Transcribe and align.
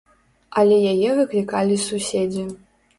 Але 0.61 0.79
яе 0.93 1.11
выклікалі 1.19 1.81
суседзі. 1.87 2.53